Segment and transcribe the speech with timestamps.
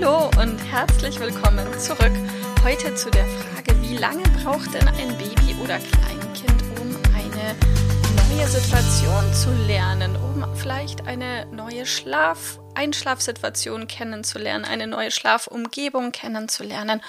[0.00, 2.12] Hallo und herzlich willkommen zurück.
[2.62, 7.56] Heute zu der Frage, wie lange braucht denn ein Baby oder Kleinkind, um eine
[8.30, 17.02] neue Situation zu lernen, um vielleicht eine neue Schlaf Einschlafsituation kennenzulernen, eine neue Schlafumgebung kennenzulernen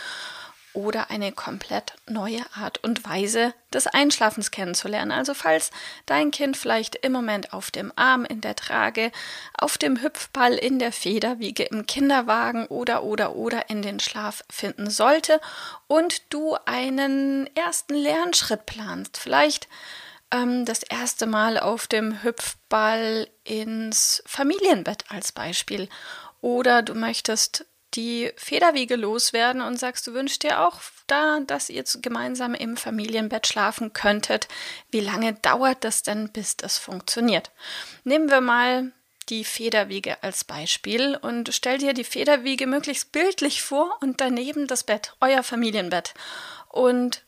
[0.74, 5.12] oder eine komplett neue Art und Weise des Einschlafens kennenzulernen.
[5.12, 5.72] Also falls
[6.06, 9.12] dein Kind vielleicht im Moment auf dem Arm, in der Trage,
[9.58, 14.90] auf dem Hüpfball, in der Federwiege, im Kinderwagen oder oder oder in den Schlaf finden
[14.90, 15.42] sollte
[15.88, 19.68] und du einen ersten Lernschritt planst, vielleicht
[20.32, 25.90] ähm, das erste Mal auf dem Hüpfball ins Familienbett als Beispiel
[26.42, 31.84] oder du möchtest die Federwiege loswerden und sagst, du wünschst dir auch da, dass ihr
[32.02, 34.48] gemeinsam im Familienbett schlafen könntet.
[34.92, 37.52] Wie lange dauert das denn, bis das funktioniert?
[38.04, 38.92] Nehmen wir mal
[39.30, 44.84] die Federwiege als Beispiel und stell dir die Federwiege möglichst bildlich vor und daneben das
[44.84, 46.14] Bett, euer Familienbett.
[46.70, 47.24] Und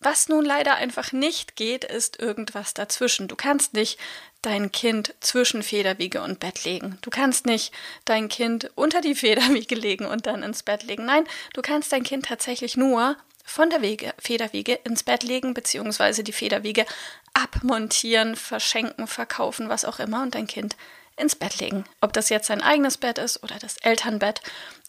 [0.00, 3.28] was nun leider einfach nicht geht, ist irgendwas dazwischen.
[3.28, 3.98] Du kannst nicht
[4.42, 6.98] dein Kind zwischen Federwiege und Bett legen.
[7.02, 7.72] Du kannst nicht
[8.06, 11.04] dein Kind unter die Federwiege legen und dann ins Bett legen.
[11.04, 16.22] Nein, du kannst dein Kind tatsächlich nur von der Wege, Federwiege ins Bett legen, beziehungsweise
[16.22, 16.86] die Federwiege
[17.34, 20.76] abmontieren, verschenken, verkaufen, was auch immer und dein Kind
[21.16, 21.84] ins Bett legen.
[22.00, 24.40] Ob das jetzt sein eigenes Bett ist oder das Elternbett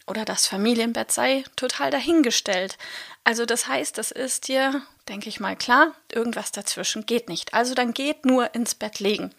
[0.08, 2.78] oder das Familienbett sei total dahingestellt.
[3.24, 4.82] Also das heißt, das ist dir,
[5.12, 7.54] denke ich mal, klar, irgendwas dazwischen geht nicht.
[7.54, 9.32] Also dann geht nur ins Bett legen.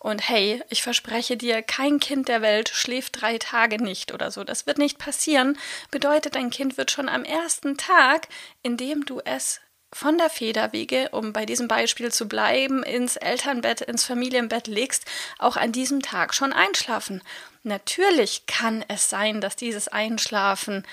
[0.00, 4.42] Und hey, ich verspreche dir, kein Kind der Welt schläft drei Tage nicht oder so.
[4.42, 5.56] Das wird nicht passieren.
[5.92, 8.26] Bedeutet, dein Kind wird schon am ersten Tag,
[8.64, 9.60] in dem du es
[9.92, 15.04] von der Federwege, um bei diesem Beispiel zu bleiben, ins Elternbett, ins Familienbett legst,
[15.38, 17.22] auch an diesem Tag schon einschlafen.
[17.62, 20.84] Natürlich kann es sein, dass dieses Einschlafen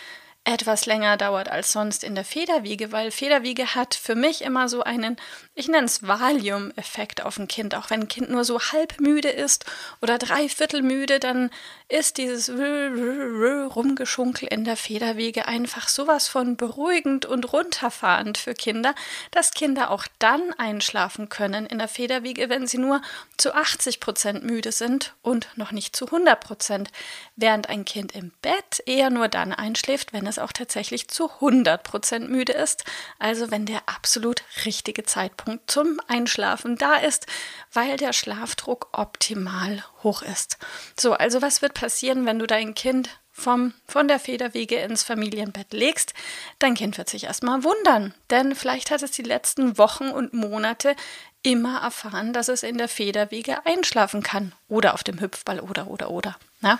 [0.47, 4.81] etwas länger dauert als sonst in der Federwiege, weil Federwiege hat für mich immer so
[4.81, 5.17] einen,
[5.55, 7.75] ich nenne es Valium-Effekt auf ein Kind.
[7.75, 9.65] Auch wenn ein Kind nur so halb müde ist
[10.01, 11.49] oder dreiviertel müde, dann
[11.89, 18.95] ist dieses Rumgeschunkel in der Federwege einfach sowas von beruhigend und runterfahrend für Kinder,
[19.31, 23.01] dass Kinder auch dann einschlafen können in der Federwiege, wenn sie nur
[23.35, 26.89] zu 80 Prozent müde sind und noch nicht zu 100 Prozent,
[27.35, 31.83] während ein Kind im Bett eher nur dann einschläft, wenn es auch tatsächlich zu 100
[31.83, 32.83] Prozent müde ist,
[33.19, 37.27] also wenn der absolut richtige Zeitpunkt zum Einschlafen da ist,
[37.73, 40.57] weil der Schlafdruck optimal hoch ist.
[40.99, 45.71] So, also was wird passieren, wenn du dein Kind vom, von der Federwege ins Familienbett
[45.71, 46.13] legst,
[46.57, 50.95] dein Kind wird sich erstmal wundern, denn vielleicht hat es die letzten Wochen und Monate
[51.43, 56.09] immer erfahren, dass es in der Federwege einschlafen kann oder auf dem Hüpfball oder oder
[56.09, 56.37] oder.
[56.61, 56.79] Na?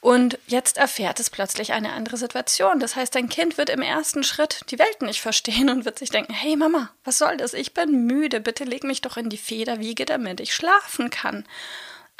[0.00, 2.78] Und jetzt erfährt es plötzlich eine andere Situation.
[2.78, 6.10] Das heißt, dein Kind wird im ersten Schritt die Welt nicht verstehen und wird sich
[6.10, 7.52] denken, hey Mama, was soll das?
[7.52, 11.44] Ich bin müde, bitte leg mich doch in die Federwiege, damit ich schlafen kann.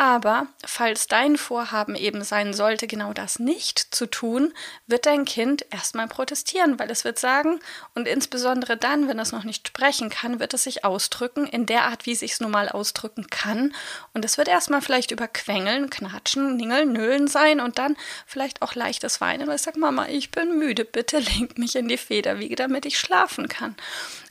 [0.00, 4.54] Aber falls dein Vorhaben eben sein sollte, genau das nicht zu tun,
[4.86, 7.59] wird dein Kind erstmal protestieren, weil es wird sagen,
[7.97, 11.87] und insbesondere dann, wenn es noch nicht sprechen kann, wird es sich ausdrücken in der
[11.87, 13.75] Art, wie es sich normal ausdrücken kann.
[14.14, 18.76] Und es wird erstmal vielleicht über Quengeln, Knatschen, Ningeln, Nölen sein und dann vielleicht auch
[18.76, 19.48] leichtes Weinen.
[19.48, 23.00] Und ich sage, Mama, ich bin müde, bitte leg mich in die Federwiege, damit ich
[23.00, 23.75] schlafen kann.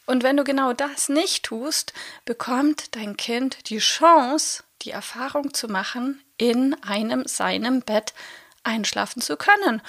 [0.05, 1.91] Und wenn du genau das nicht tust,
[2.23, 8.13] bekommt dein Kind die Chance, die Erfahrung zu machen, in einem seinem Bett
[8.63, 9.81] einschlafen zu können.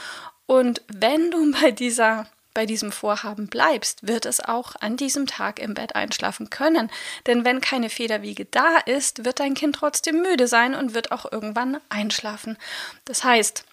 [0.47, 2.27] Und wenn du bei dieser
[2.59, 6.91] bei diesem Vorhaben bleibst, wird es auch an diesem Tag im Bett einschlafen können.
[7.29, 11.31] Denn wenn keine Federwiege da ist, wird dein Kind trotzdem müde sein und wird auch
[11.31, 12.59] irgendwann einschlafen.
[13.05, 13.65] Das heißt,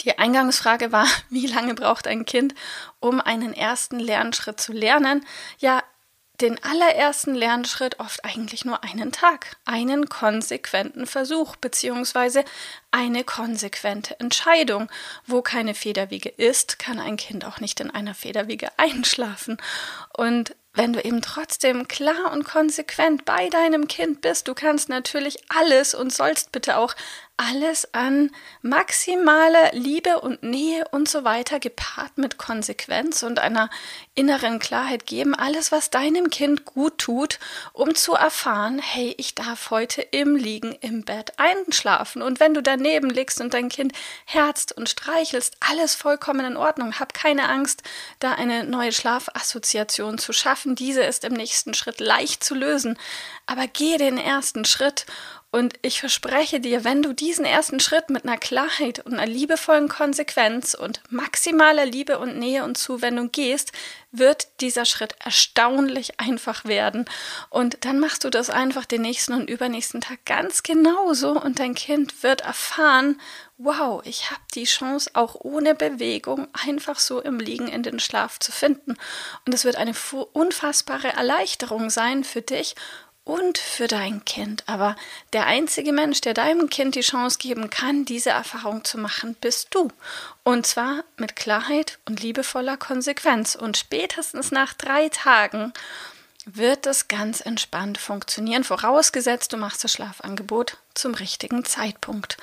[0.00, 2.54] die Eingangsfrage war, wie lange braucht ein Kind,
[2.98, 5.26] um einen ersten Lernschritt zu lernen?
[5.58, 5.82] Ja,
[6.40, 12.44] den allerersten Lernschritt oft eigentlich nur einen Tag, einen konsequenten Versuch, beziehungsweise
[12.90, 14.88] eine konsequente Entscheidung.
[15.26, 19.58] Wo keine Federwiege ist, kann ein Kind auch nicht in einer Federwiege einschlafen.
[20.16, 25.38] Und wenn du eben trotzdem klar und konsequent bei deinem Kind bist, du kannst natürlich
[25.48, 26.94] alles und sollst bitte auch
[27.36, 28.30] alles an
[28.60, 33.68] maximale Liebe und Nähe und so weiter gepaart mit Konsequenz und einer
[34.14, 37.40] inneren Klarheit geben, alles was deinem Kind gut tut,
[37.72, 42.62] um zu erfahren, hey, ich darf heute im Liegen im Bett einschlafen und wenn du
[42.62, 43.92] daneben liegst und dein Kind
[44.26, 47.00] herzt und streichelst, alles vollkommen in Ordnung.
[47.00, 47.82] Hab keine Angst,
[48.20, 50.61] da eine neue Schlafassoziation zu schaffen.
[50.64, 52.98] Diese ist im nächsten Schritt leicht zu lösen,
[53.46, 55.06] aber geh den ersten Schritt
[55.52, 59.86] und ich verspreche dir, wenn du diesen ersten Schritt mit einer Klarheit und einer liebevollen
[59.86, 63.70] Konsequenz und maximaler Liebe und Nähe und Zuwendung gehst,
[64.12, 67.04] wird dieser Schritt erstaunlich einfach werden.
[67.50, 71.74] Und dann machst du das einfach den nächsten und übernächsten Tag ganz genauso und dein
[71.74, 73.20] Kind wird erfahren,
[73.58, 78.38] wow, ich habe die Chance, auch ohne Bewegung einfach so im Liegen in den Schlaf
[78.38, 78.96] zu finden.
[79.46, 79.92] Und es wird eine
[80.32, 82.74] unfassbare Erleichterung sein für dich
[83.24, 84.64] und für dein Kind.
[84.66, 84.96] Aber
[85.32, 89.68] der einzige Mensch, der deinem Kind die Chance geben kann, diese Erfahrung zu machen, bist
[89.74, 89.88] du.
[90.42, 93.54] Und zwar mit Klarheit und liebevoller Konsequenz.
[93.54, 95.72] Und spätestens nach drei Tagen
[96.44, 102.36] wird das ganz entspannt funktionieren, vorausgesetzt du machst das Schlafangebot zum richtigen Zeitpunkt.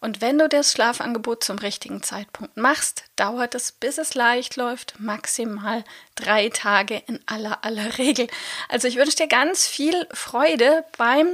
[0.00, 4.94] Und wenn du das Schlafangebot zum richtigen Zeitpunkt machst, dauert es, bis es leicht läuft,
[4.98, 5.84] maximal
[6.14, 8.26] drei Tage in aller aller Regel.
[8.68, 11.26] Also ich wünsche dir ganz viel Freude beim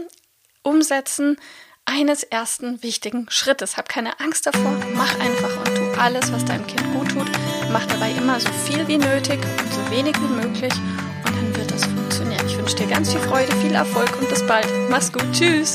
[0.62, 1.36] Umsetzen
[1.84, 3.76] eines ersten wichtigen Schrittes.
[3.76, 7.30] Hab keine Angst davor, mach einfach und tu alles, was deinem Kind gut tut.
[7.70, 10.72] Mach dabei immer so viel wie nötig und so wenig wie möglich
[11.24, 12.46] und dann wird das funktionieren.
[12.46, 14.68] Ich wünsche dir ganz viel Freude, viel Erfolg und bis bald.
[14.88, 15.30] Mach's gut.
[15.32, 15.74] Tschüss.